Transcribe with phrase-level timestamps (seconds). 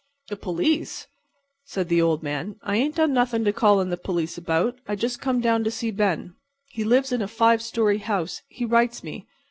[0.29, 1.05] "The police!"
[1.63, 2.55] said the old man.
[2.63, 4.79] "I ain't done nothin' to call in the police about.
[4.87, 6.33] I just come down to see Ben.
[6.71, 9.27] He lives in a five story house, he writes me.